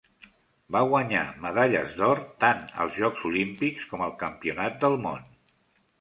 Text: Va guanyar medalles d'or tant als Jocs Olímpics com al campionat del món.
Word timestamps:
Va 0.75 0.79
guanyar 0.93 1.25
medalles 1.43 1.93
d'or 2.01 2.23
tant 2.45 2.63
als 2.85 2.97
Jocs 3.03 3.27
Olímpics 3.33 3.89
com 3.93 4.07
al 4.07 4.19
campionat 4.25 4.81
del 4.87 4.99
món. 5.05 5.29